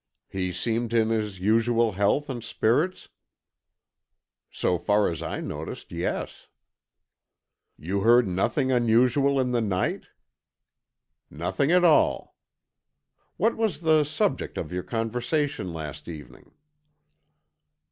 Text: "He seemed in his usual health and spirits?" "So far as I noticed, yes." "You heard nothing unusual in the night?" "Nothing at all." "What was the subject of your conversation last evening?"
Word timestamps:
"He 0.29 0.51
seemed 0.51 0.93
in 0.95 1.09
his 1.09 1.39
usual 1.39 1.91
health 1.91 2.27
and 2.27 2.43
spirits?" 2.43 3.09
"So 4.49 4.79
far 4.79 5.07
as 5.11 5.21
I 5.21 5.41
noticed, 5.41 5.91
yes." 5.91 6.47
"You 7.77 7.99
heard 8.01 8.27
nothing 8.27 8.71
unusual 8.71 9.39
in 9.39 9.51
the 9.51 9.61
night?" 9.61 10.05
"Nothing 11.29 11.71
at 11.71 11.83
all." 11.85 12.35
"What 13.37 13.55
was 13.55 13.81
the 13.81 14.03
subject 14.03 14.57
of 14.57 14.71
your 14.71 14.81
conversation 14.81 15.71
last 15.71 16.07
evening?" 16.07 16.51